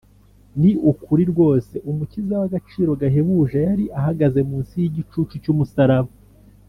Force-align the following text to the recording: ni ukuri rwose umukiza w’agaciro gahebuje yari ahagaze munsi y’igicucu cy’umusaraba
ni 0.59 0.71
ukuri 0.91 1.23
rwose 1.31 1.75
umukiza 1.89 2.33
w’agaciro 2.41 2.91
gahebuje 3.01 3.57
yari 3.67 3.85
ahagaze 3.99 4.39
munsi 4.49 4.73
y’igicucu 4.83 5.35
cy’umusaraba 5.43 6.11